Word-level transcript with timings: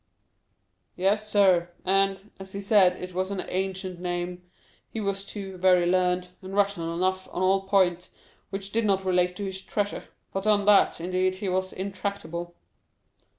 0259m 0.01 0.93
"Yes, 0.95 1.29
sir; 1.29 1.69
and, 1.85 2.31
as 2.39 2.53
he 2.53 2.59
said, 2.59 2.95
it 2.95 3.13
was 3.13 3.29
an 3.29 3.45
ancient 3.49 3.99
name. 3.99 4.41
He 4.89 4.99
was, 4.99 5.23
too, 5.23 5.57
very 5.59 5.85
learned, 5.85 6.29
and 6.41 6.55
rational 6.55 6.95
enough 6.95 7.27
on 7.31 7.43
all 7.43 7.67
points 7.67 8.09
which 8.49 8.71
did 8.71 8.83
not 8.83 9.05
relate 9.05 9.35
to 9.35 9.45
his 9.45 9.61
treasure; 9.61 10.05
but 10.33 10.47
on 10.47 10.65
that, 10.65 10.99
indeed, 10.99 11.35
he 11.35 11.49
was 11.49 11.71
intractable." 11.71 12.55